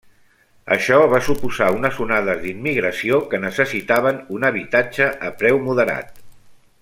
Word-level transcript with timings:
Això 0.75 0.95
va 1.11 1.19
suposar 1.27 1.67
unes 1.75 1.99
onades 2.07 2.41
d'immigració 2.45 3.21
que 3.33 3.43
necessitaven 3.45 4.21
un 4.39 4.49
habitatge 4.53 5.11
a 5.29 5.33
preu 5.43 5.65
moderat. 5.69 6.15